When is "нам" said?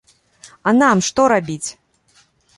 0.79-0.97